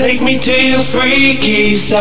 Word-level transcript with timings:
Take 0.00 0.22
me 0.22 0.38
to 0.38 0.66
your 0.66 0.80
freaky 0.80 1.74
side. 1.74 2.00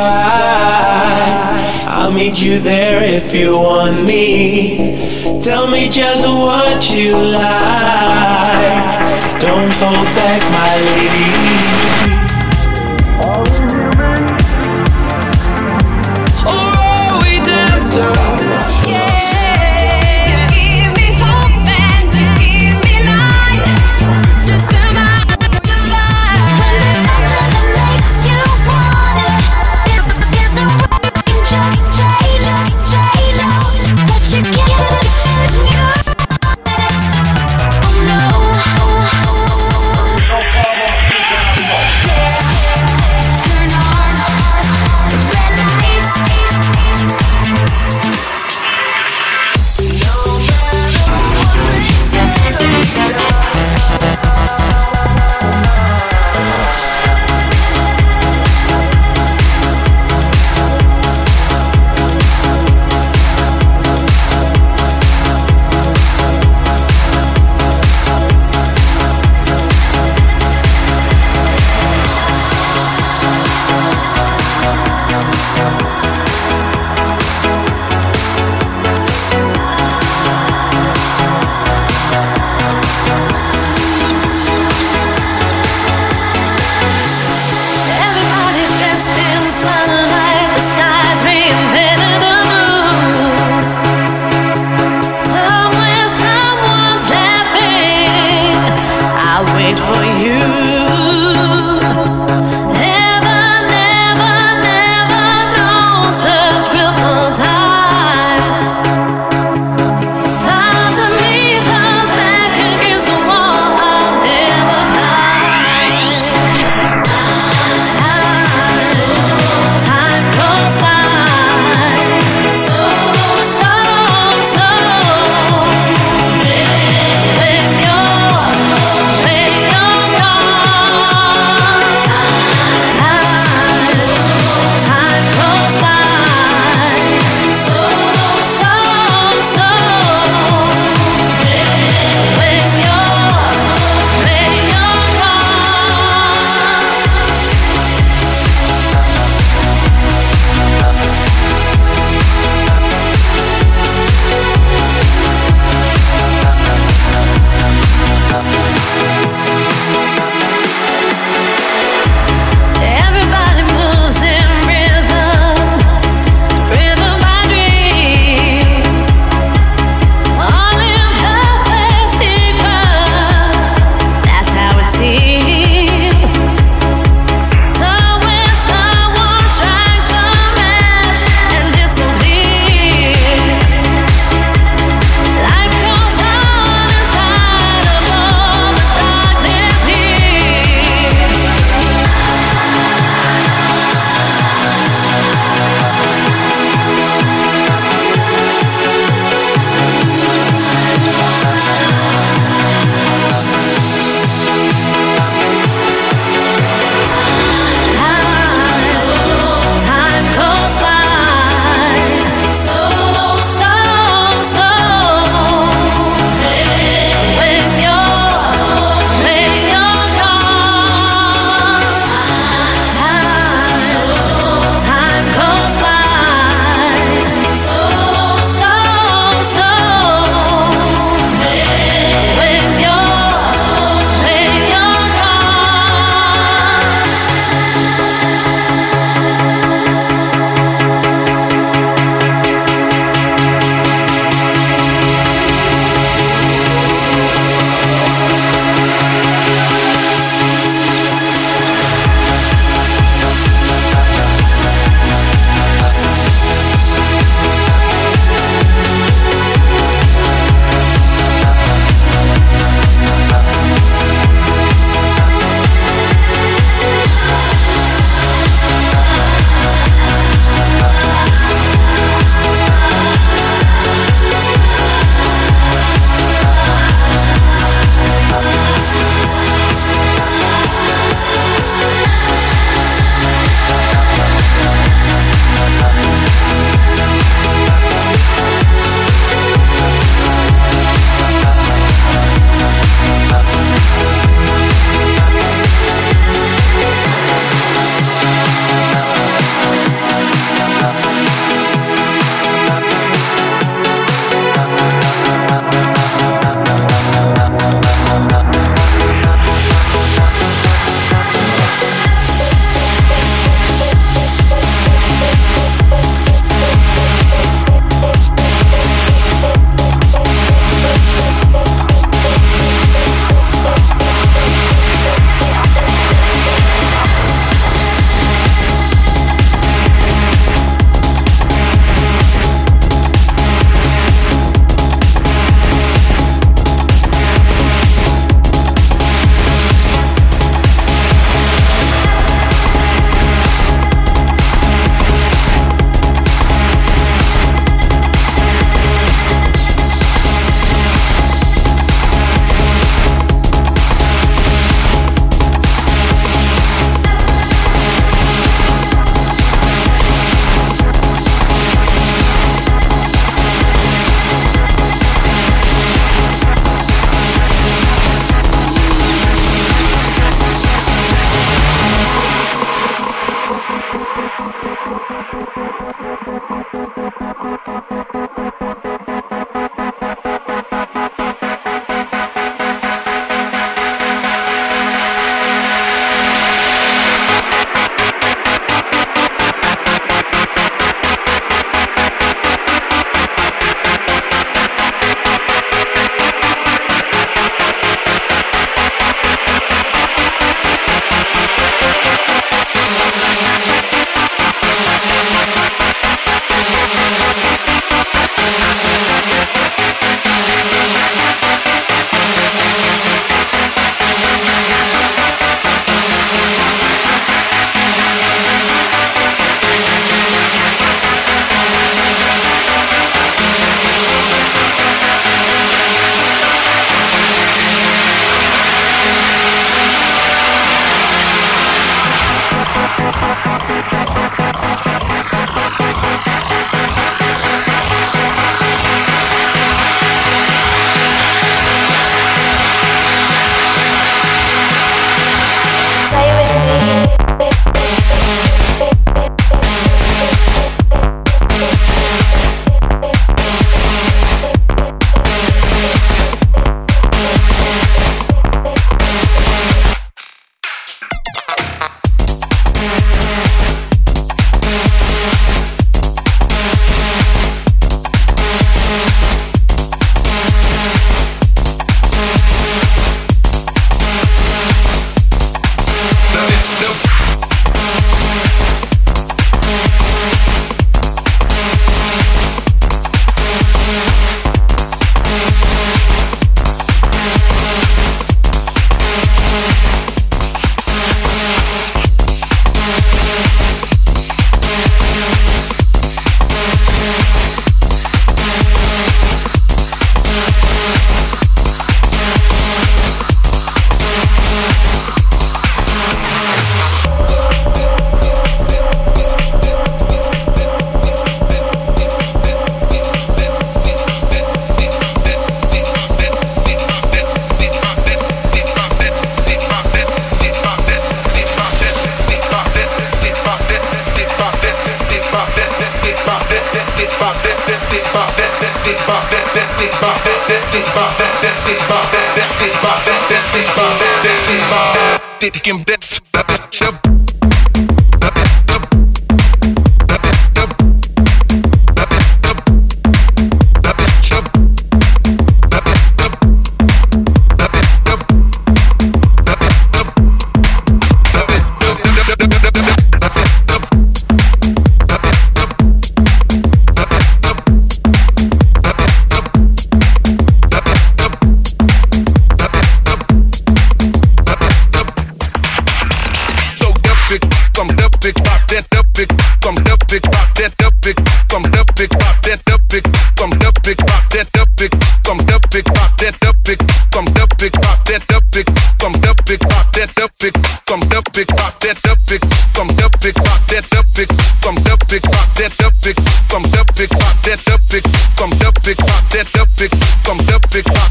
I'll 1.86 2.14
meet 2.14 2.40
you 2.40 2.58
there 2.58 3.04
if 3.04 3.36
you 3.36 3.58
want 3.58 4.06
me. 4.06 5.42
Tell 5.42 5.68
me 5.68 5.90
just 5.90 6.26
what 6.26 6.90
you 6.92 7.18
like. 7.18 7.42
Don't 9.42 9.74
hold 9.74 10.16
back, 10.16 10.42
my 10.50 10.78
lady. 10.96 11.39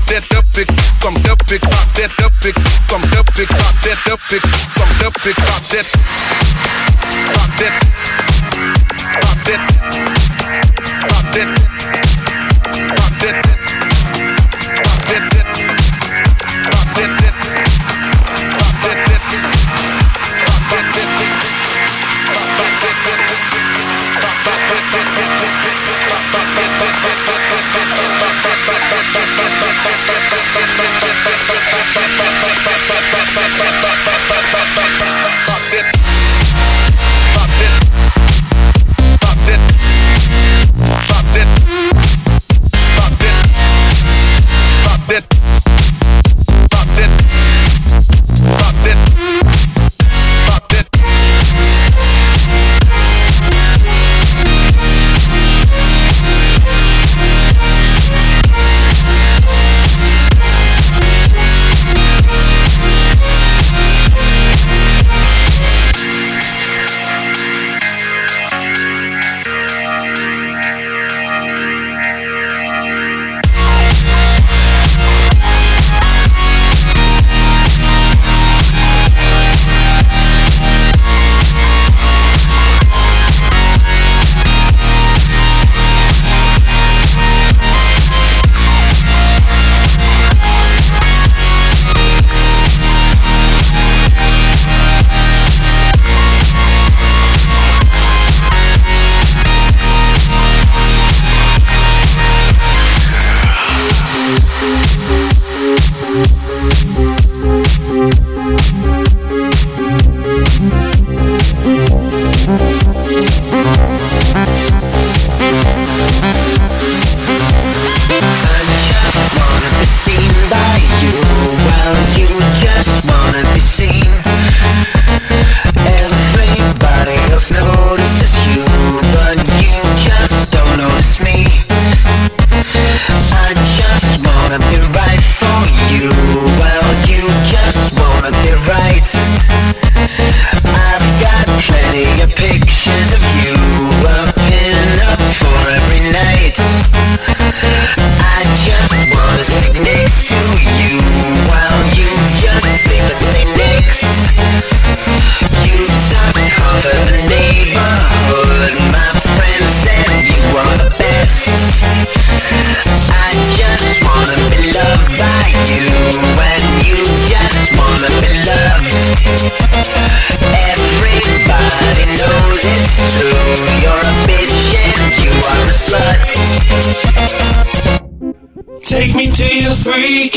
that 0.06 0.24
up, 0.36 0.44
it 0.54 0.68
comes 1.00 1.28
up, 1.28 1.40
it 1.50 1.62
pop 1.62 1.88
that 1.94 2.12
up, 2.22 2.32
it 2.44 2.54
comes 2.88 3.10
up, 3.16 3.28
it 3.38 3.48
pop 3.48 3.74
that 3.82 3.98
up, 4.10 4.20
it 4.30 4.42
comes 4.74 5.02
up, 5.02 5.14
it 5.26 5.36
pop 5.36 5.62
that, 5.72 5.86
pop 7.34 7.50
that, 7.58 7.74
pop 9.20 9.38
that. 9.46 10.37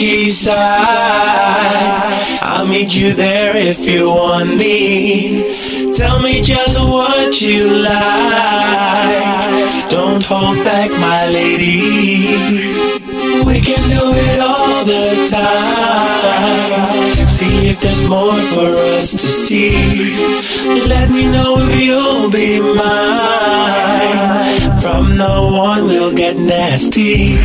rocky. 0.01 0.27
I'll 2.41 2.67
meet 2.67 2.95
you 2.95 3.13
there 3.13 3.55
if 3.55 3.85
you 3.85 4.09
want 4.09 4.57
me. 4.57 5.93
Tell 5.93 6.19
me 6.21 6.41
just 6.41 6.79
what 6.81 7.39
you 7.41 7.67
like. 7.69 7.99
Don't 9.89 10.23
hold 10.23 10.63
back, 10.63 10.91
my 10.91 11.27
lady. 11.27 12.35
We 13.45 13.59
can 13.59 13.83
do 13.89 14.13
it 14.15 14.39
all 14.39 14.85
the 14.85 15.27
time 15.29 17.20
if 17.69 17.79
there's 17.81 18.07
more 18.07 18.33
for 18.53 18.69
us 18.95 19.11
to 19.11 19.27
see. 19.27 19.71
Let 20.87 21.09
me 21.09 21.25
know 21.25 21.57
if 21.59 21.75
you'll 21.81 22.29
be 22.29 22.59
mine. 22.59 24.31
From 24.81 25.17
now 25.17 25.43
on, 25.43 25.85
we'll 25.85 26.15
get 26.15 26.37
nasty. 26.37 27.35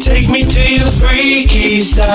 Take 0.00 0.28
me 0.28 0.44
to 0.46 0.74
your 0.74 0.90
freaky 0.90 1.80
side. 1.80 2.08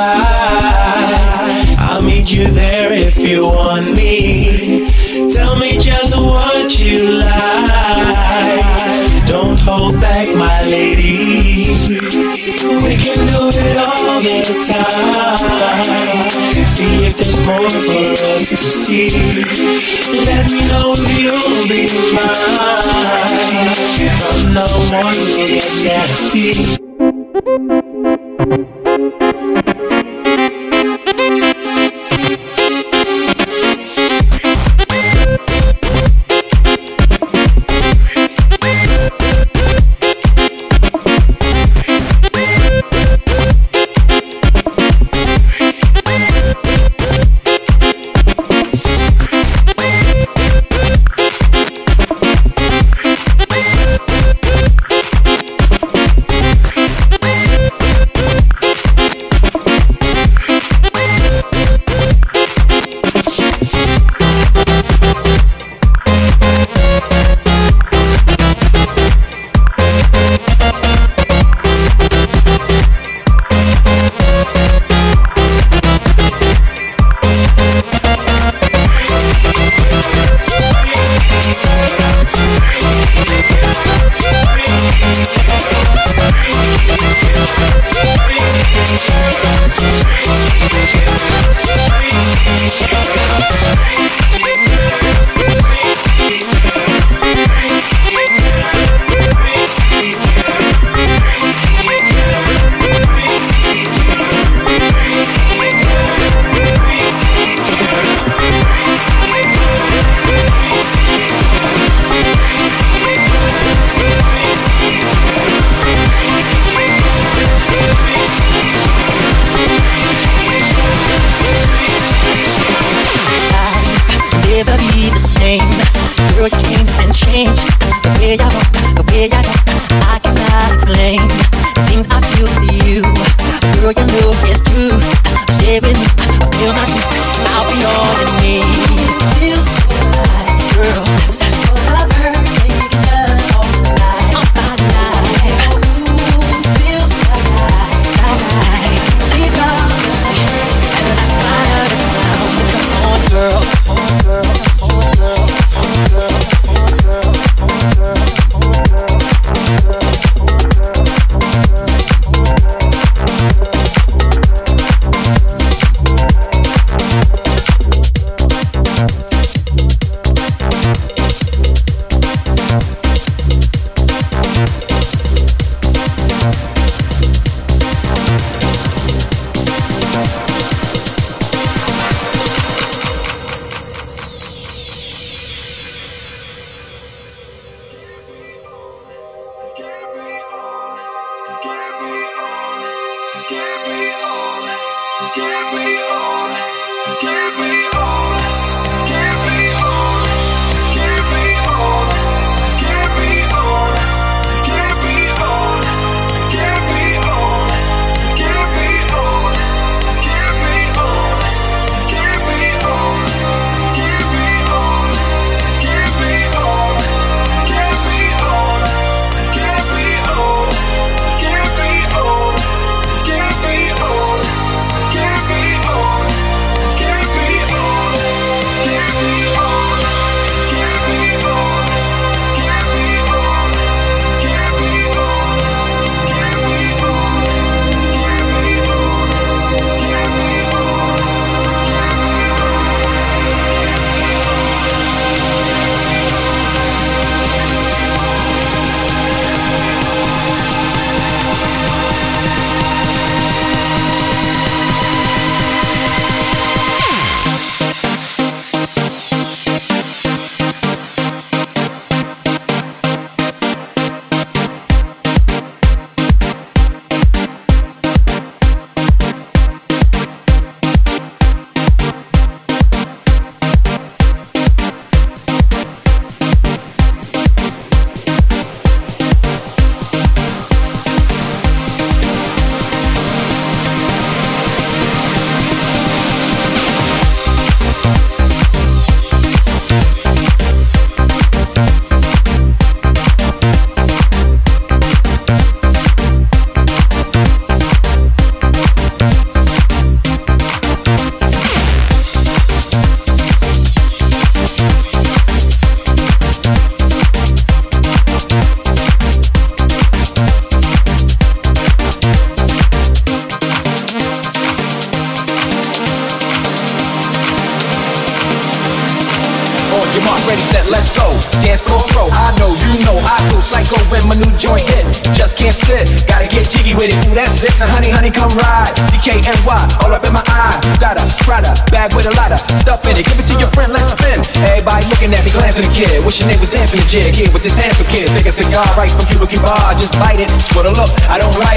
I'll 1.77 2.01
meet 2.01 2.32
you 2.32 2.48
there 2.50 2.91
if 2.93 3.17
you 3.17 3.46
want 3.46 3.93
me. 3.93 4.89
Tell 5.32 5.55
me 5.58 5.79
just 5.79 6.17
what 6.17 6.79
you 6.79 7.20
like 7.20 8.52
lady. 10.74 11.70
We 12.86 12.94
can 13.03 13.20
do 13.30 13.42
it 13.65 13.77
all 13.77 14.22
the 14.25 14.38
time. 14.65 16.30
See 16.65 16.96
if 17.08 17.13
there's 17.18 17.39
more 17.46 17.74
for 17.88 18.10
us 18.34 18.46
to 18.50 18.56
see. 18.82 19.10
Let 20.25 20.46
me 20.51 20.62
know 20.72 20.88
if 20.98 21.12
you'll 21.22 21.65
be 21.70 21.82
mine. 22.15 22.94
From 24.20 24.39
no 24.58 24.68
one 24.98 25.15
will 25.15 25.50
get 25.51 25.68
nasty. 25.84 26.50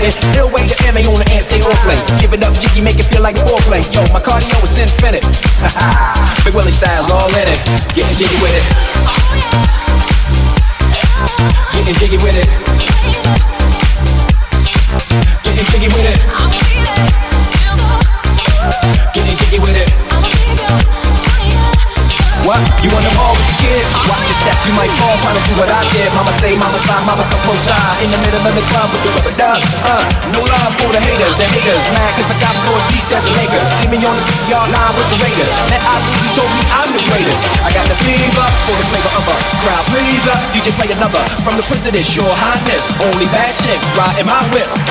President, 0.07 0.36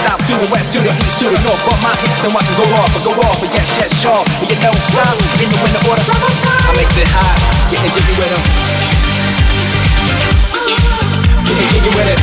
South 0.01 0.21
to 0.25 0.33
the 0.37 0.47
west, 0.49 0.73
to 0.73 0.79
the 0.81 0.91
east, 0.91 1.19
to 1.21 1.29
the 1.29 1.39
north. 1.45 1.61
But 1.65 1.77
my 1.81 1.93
hits 2.01 2.23
and 2.25 2.33
watch 2.33 2.47
them 2.49 2.57
go 2.57 2.65
off, 2.77 2.89
go 3.05 3.11
off. 3.25 3.37
But 3.41 3.49
yes, 3.53 3.67
yes, 3.77 3.91
sure. 4.01 4.23
And 4.41 4.49
you 4.49 4.57
know, 4.61 4.73
stop 4.73 5.15
in 5.41 5.49
the 5.49 5.57
winter 5.61 5.81
order. 5.89 6.03
I 6.05 6.71
makes 6.77 6.97
it 6.97 7.07
hot, 7.13 7.37
getting 7.69 7.91
jiggy 7.93 8.15
with 8.17 8.29
them. 8.33 8.43
Getting 11.45 11.69
jiggy 11.69 11.91
with 11.93 12.09
it. 12.09 12.19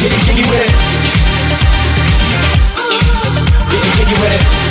Getting 0.00 0.22
jiggy 0.24 0.44
with 0.48 0.62
it. 0.64 0.72
Getting 3.70 3.92
jiggy 3.96 4.16
with 4.20 4.32
it. 4.32 4.63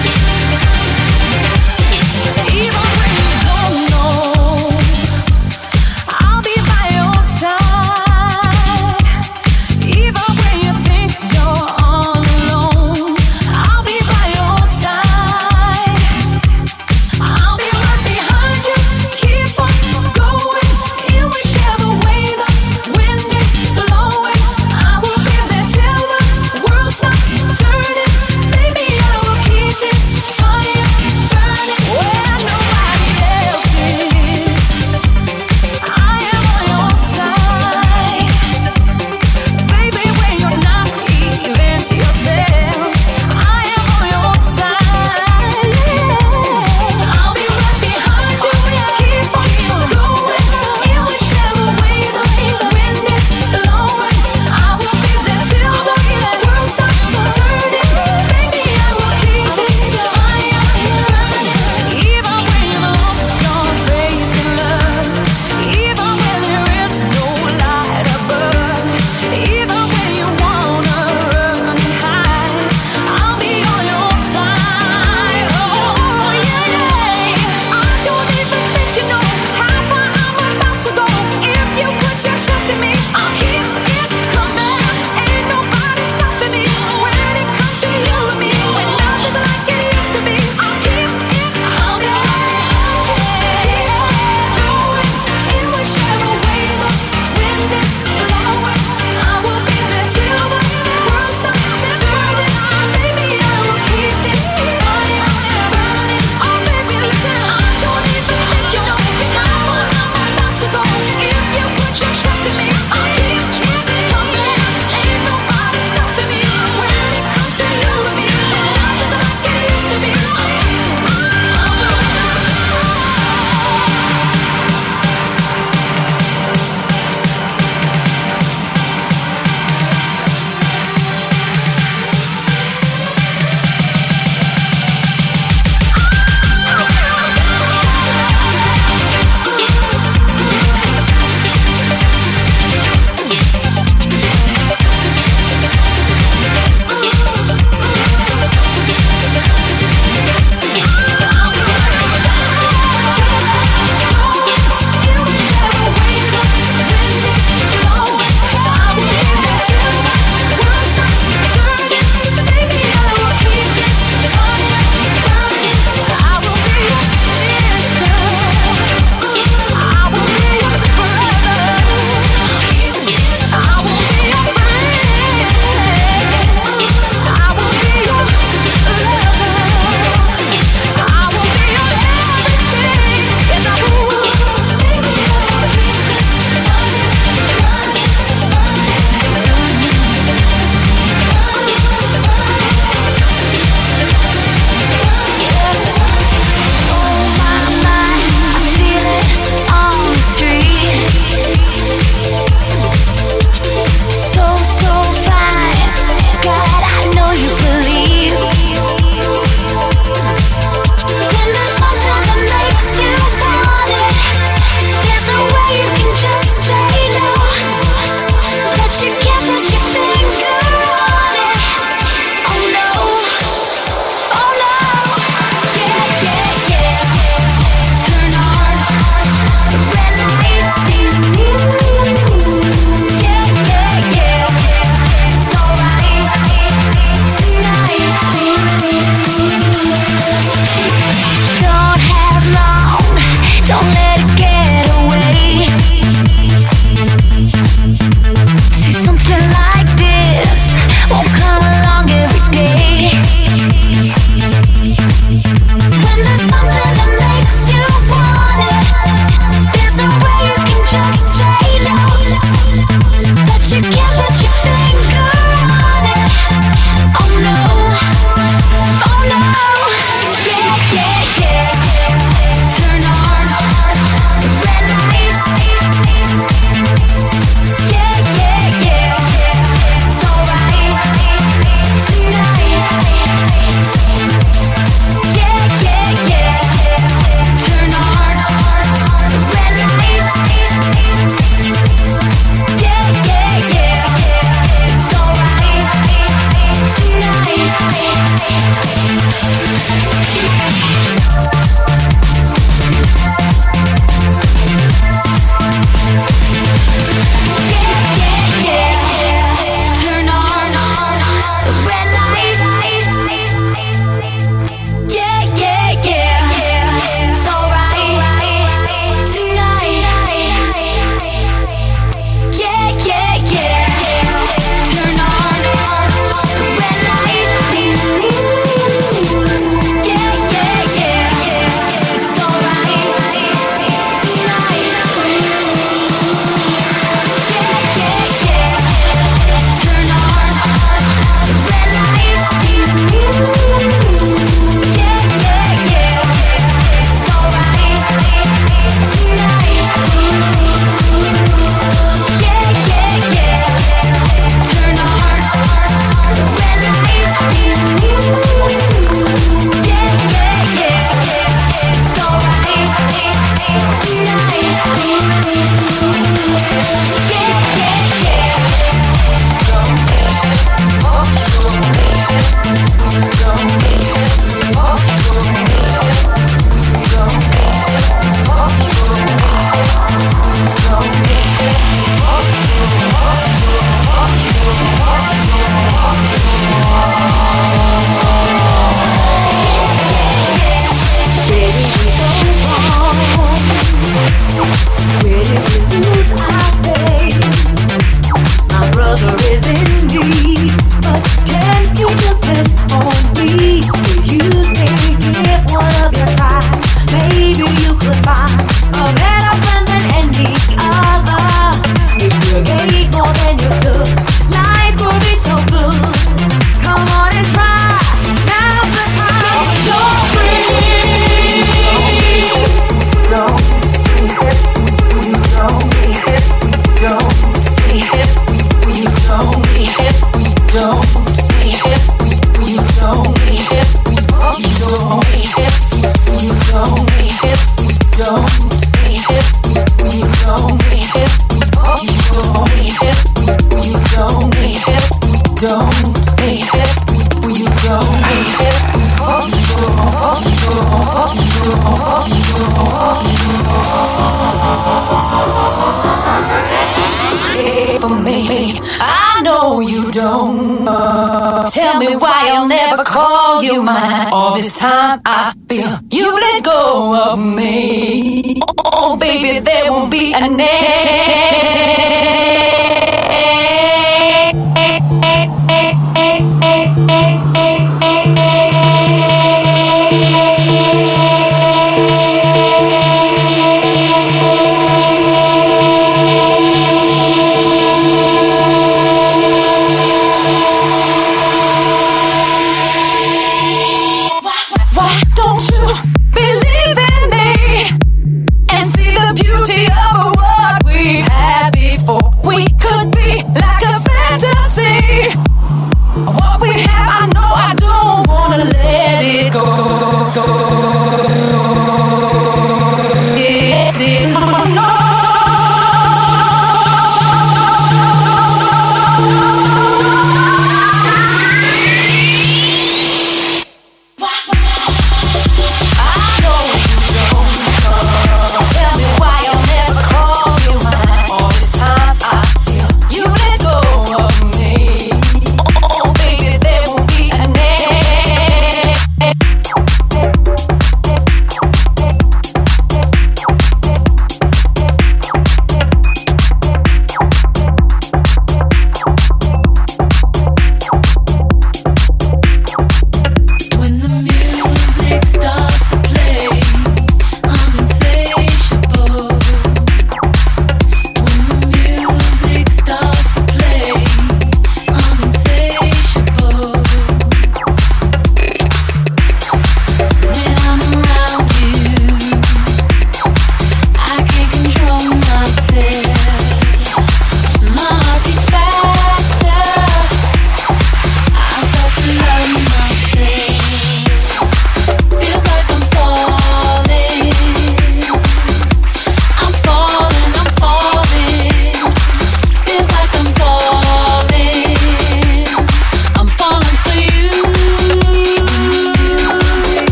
You 463.74 463.82
mine. 463.84 464.28
All 464.32 464.56
this 464.56 464.78
time 464.78 465.22
I 465.26 465.54
feel 465.68 465.90
you 466.12 466.32
let 466.32 466.64
go 466.64 467.32
of 467.32 467.40
me. 467.40 468.62
Oh, 468.86 469.18
baby, 469.18 469.60
there 469.60 469.92
won't 469.92 470.12
be 470.12 470.34
an 470.34 470.58
name. 470.58 471.74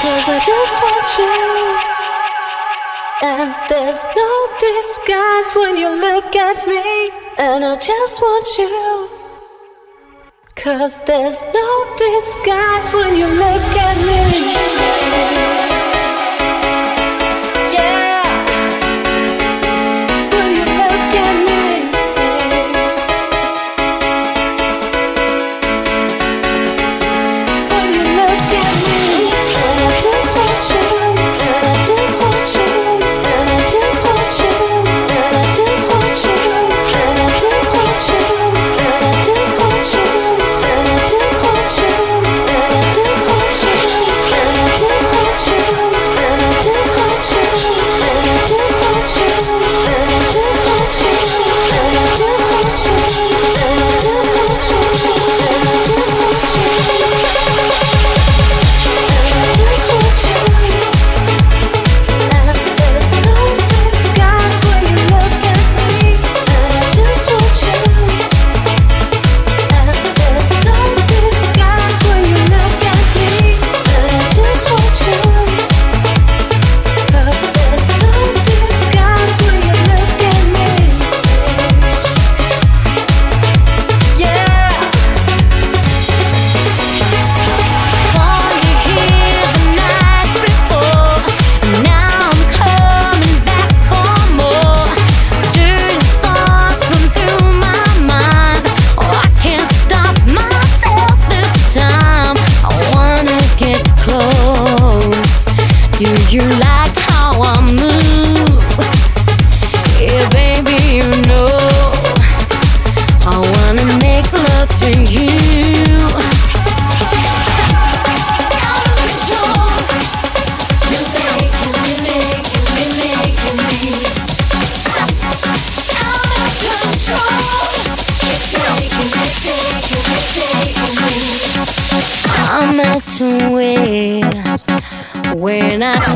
Cause 0.00 0.26
I 0.28 0.38
just 0.44 0.74
want 0.84 1.08
you. 1.18 1.98
And 3.20 3.54
there's 3.68 4.02
no 4.16 4.48
disguise 4.58 5.48
when 5.54 5.76
you 5.76 5.90
look 6.00 6.36
at 6.36 6.66
me. 6.66 7.10
And 7.38 7.64
I 7.64 7.76
just 7.76 8.20
want 8.20 8.58
you. 8.58 9.08
Cause 10.54 11.00
there's 11.06 11.42
no 11.42 11.96
disguise 11.96 12.92
when 12.92 13.16
you 13.16 13.26
look 13.26 13.76
at 13.76 13.96
me. 14.06 15.67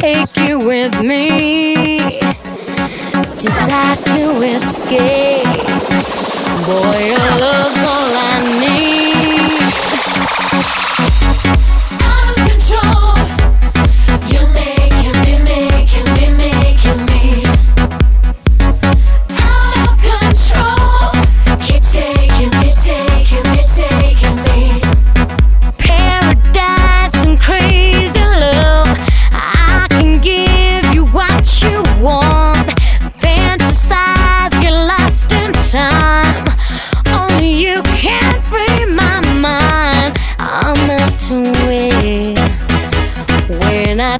take 0.02 0.36
you 0.48 0.58
with 0.58 1.00
me. 1.00 2.18
Decide 3.38 3.98
to 3.98 4.42
escape. 4.42 5.46
Boy, 6.66 6.98
your 7.12 7.30
love's 7.38 7.82
all 7.86 8.10
I 8.18 8.42
need. 8.62 8.92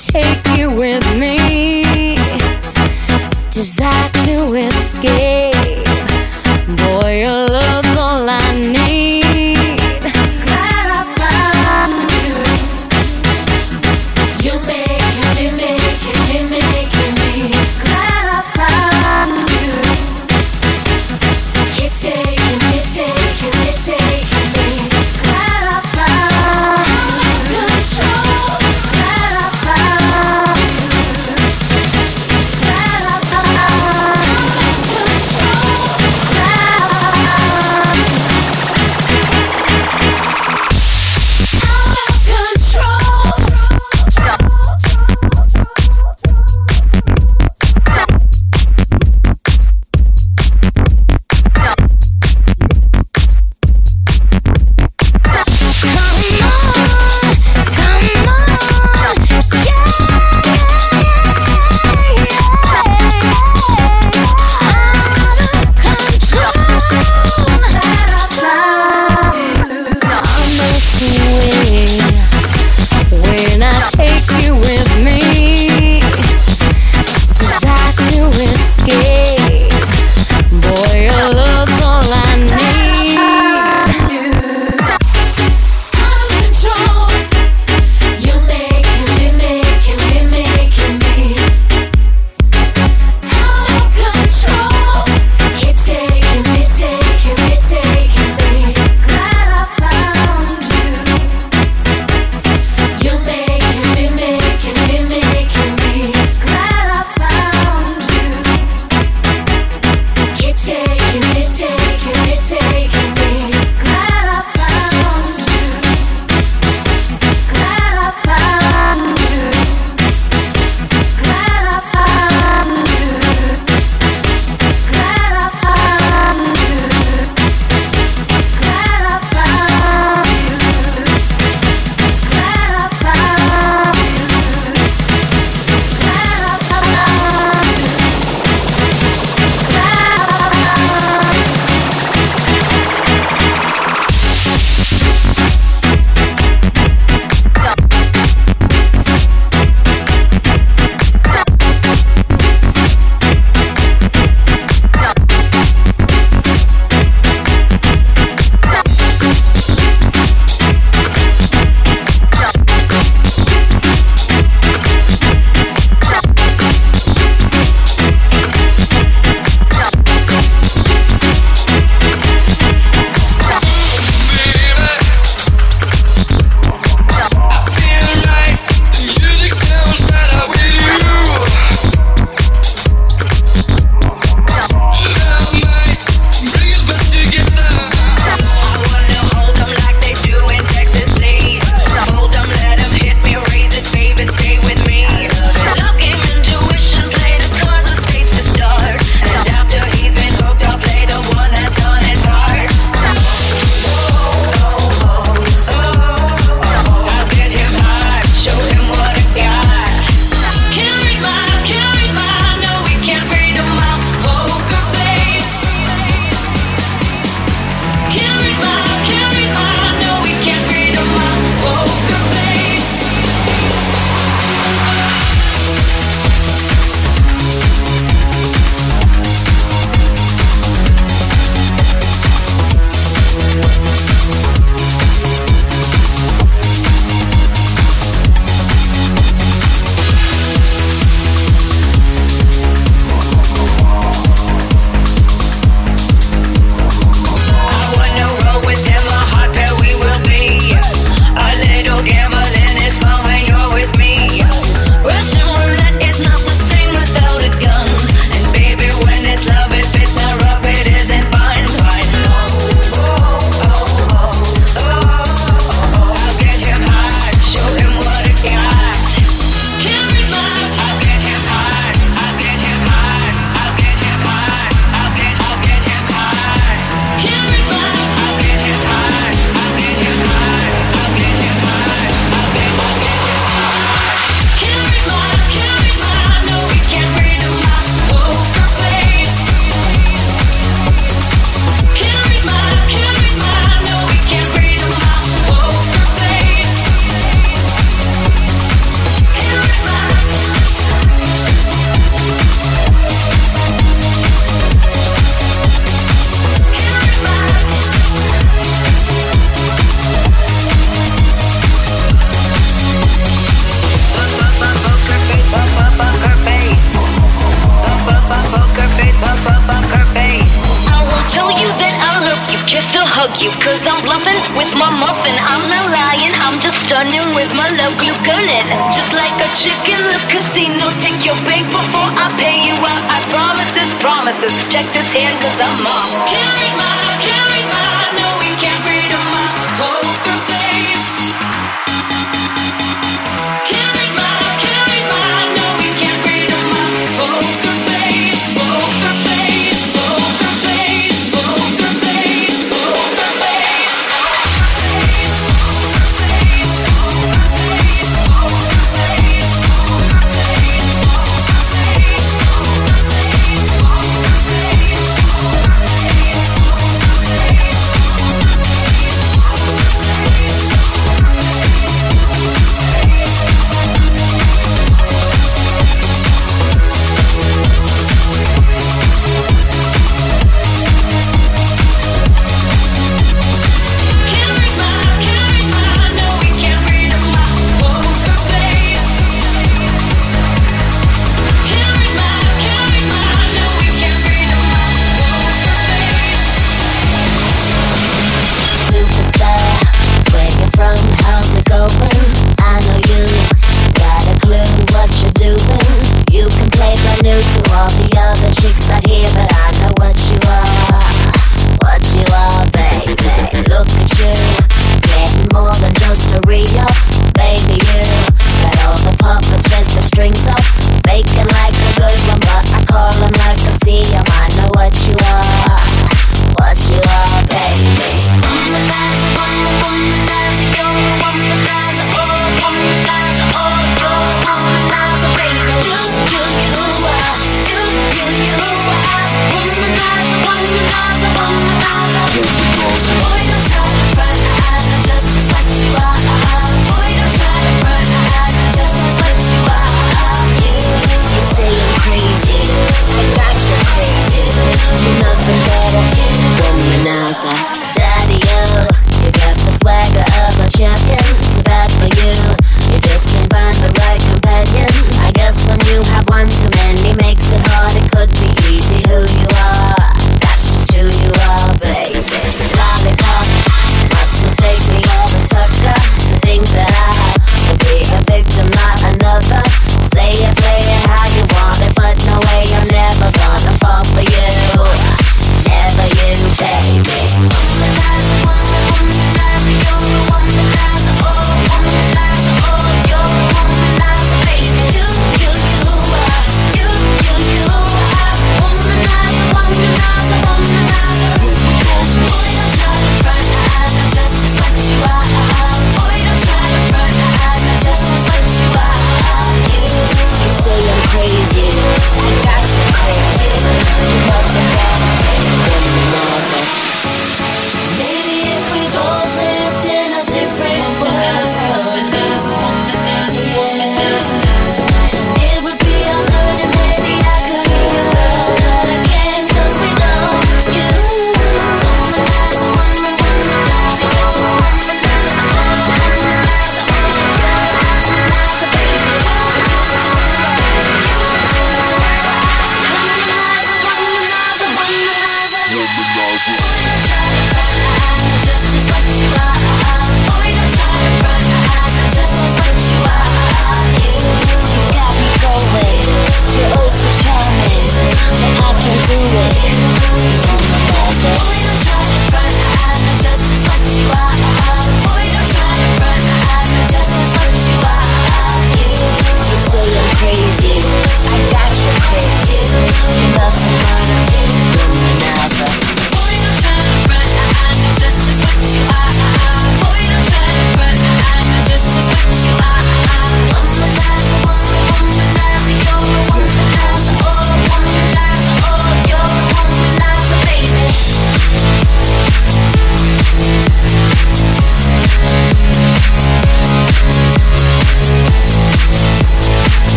take 0.00 0.49